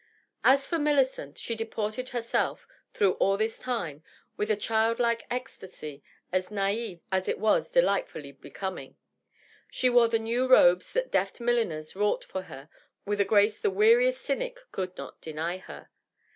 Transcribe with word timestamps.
As 0.43 0.65
for 0.65 0.79
Millicent, 0.79 1.37
she 1.37 1.53
deported 1.53 2.09
herself, 2.09 2.67
through 2.91 3.11
all 3.21 3.37
this 3.37 3.59
time, 3.59 4.03
with 4.35 4.49
a 4.49 4.55
childlike 4.55 5.27
ecstasy 5.29 6.01
as 6.31 6.49
natf 6.49 7.01
as 7.11 7.27
it 7.27 7.37
was 7.37 7.71
delightfully 7.71 8.35
homing. 8.59 8.97
She 9.69 9.91
wore 9.91 10.07
the 10.07 10.17
new 10.17 10.47
robes 10.47 10.91
that 10.93 11.11
deft 11.11 11.39
milliners 11.39 11.95
wrought 11.95 12.23
for 12.23 12.41
her 12.41 12.67
with 13.05 13.21
a 13.21 13.25
grace 13.25 13.59
the 13.59 13.69
weariest 13.69 14.23
cynic 14.23 14.59
could 14.71 14.97
not 14.97 15.21
deny 15.21 15.59
her. 15.59 15.91